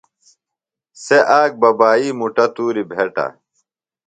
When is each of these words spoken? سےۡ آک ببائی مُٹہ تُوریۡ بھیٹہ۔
سےۡ 1.03 1.25
آک 1.39 1.51
ببائی 1.61 2.07
مُٹہ 2.19 2.45
تُوریۡ 2.55 2.87
بھیٹہ۔ 2.91 3.25